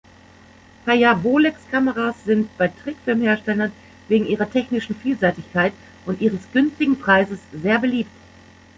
[0.85, 3.71] Paillard-Bolex-Kameras sind bei Trickfilm-Herstellern
[4.07, 5.73] wegen ihrer technischen Vielseitigkeit
[6.07, 8.09] und ihres günstigen Preises sehr beliebt.